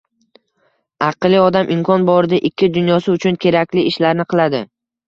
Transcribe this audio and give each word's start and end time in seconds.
Aqlli 1.09 1.39
odam 1.49 1.69
imkon 1.77 2.09
borida 2.09 2.41
ikki 2.51 2.73
dunyosi 2.79 3.17
uchun 3.19 3.41
kerakli 3.47 3.89
ishlarni 3.93 4.33
qiladi. 4.35 4.67